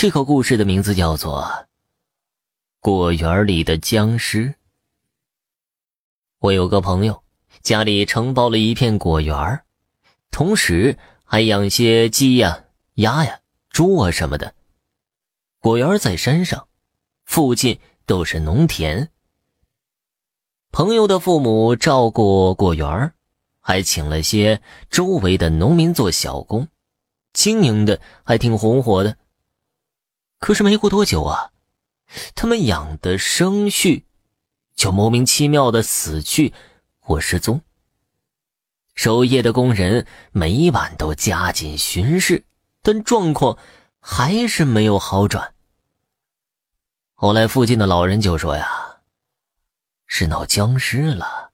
[0.00, 1.42] 这个故事的名字叫做
[2.78, 4.46] 《果园里的僵尸》。
[6.38, 7.24] 我有个朋友，
[7.62, 9.60] 家里承包了一片果园，
[10.30, 13.40] 同时还养些鸡呀、鸭呀、
[13.70, 14.54] 猪啊什么的。
[15.58, 16.68] 果园在山上，
[17.24, 19.10] 附近都是农田。
[20.70, 23.12] 朋友的父母照顾果园，
[23.58, 26.68] 还请了些周围的农民做小工，
[27.32, 29.18] 经营的还挺红火的。
[30.38, 31.50] 可是没过多久啊，
[32.34, 34.06] 他们养的生畜
[34.74, 36.54] 就莫名其妙的死去
[36.98, 37.60] 或失踪。
[38.94, 42.44] 守夜的工人每晚都加紧巡视，
[42.82, 43.58] 但状况
[44.00, 45.54] 还是没有好转。
[47.14, 49.00] 后来附近的老人就说呀
[50.06, 51.50] ：“是闹僵尸了，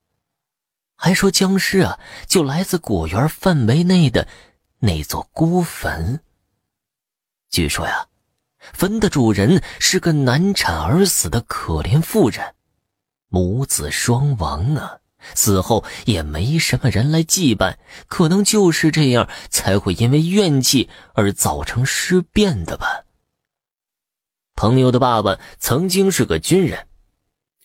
[0.95, 4.29] 还说僵尸啊就来自果园范围内的
[4.81, 6.23] 那座孤坟。
[7.49, 8.07] 据说呀。”
[8.73, 12.55] 坟的主人是个难产而死的可怜妇人，
[13.29, 14.99] 母子双亡啊！
[15.35, 23.05] 死后也没什么人来祭拜，可能就是这样才会因为怨气而造成尸变的吧。
[24.55, 26.89] 朋友的爸爸曾经是个军人，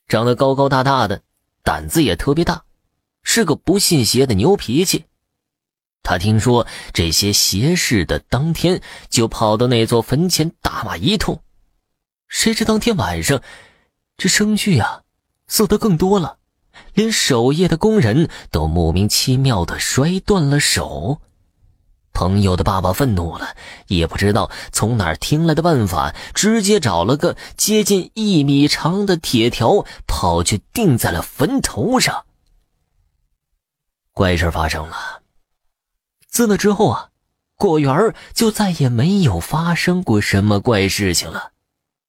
[0.07, 1.21] 长得高高大大的，
[1.61, 2.63] 胆子也特别大，
[3.23, 5.05] 是个不信邪的牛脾气。
[6.01, 11.41] 他听说这些邪事的当天，就跑到那座坟前大骂一通。
[12.27, 13.41] 谁知当天晚上，
[14.17, 15.03] 这生具啊
[15.47, 16.37] 死的更多了，
[16.93, 21.21] 连守夜的工人都莫名其妙的摔断了手。
[22.11, 23.55] 朋友的爸爸愤怒了，
[23.87, 32.25] 也不知道从哪儿听来的办法，直接找了个接近一米长的铁条，跑去钉在了坟头上。
[34.11, 35.21] 怪事发生了。
[36.29, 37.09] 自那之后啊，
[37.55, 41.51] 果园就再也没有发生过什么怪事情了，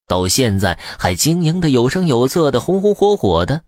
[0.07, 3.63] 到现在还经营的有声有色的、红红火火的。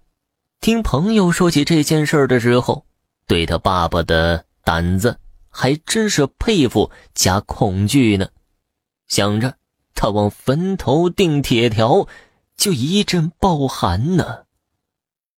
[0.61, 2.85] 听朋友说起这件事的时候，
[3.27, 5.19] 对他爸爸的胆子
[5.49, 8.29] 还真是佩服加恐惧呢。
[9.09, 9.57] 想着
[9.95, 12.07] 他往坟头钉铁条，
[12.57, 14.45] 就一阵暴寒呢。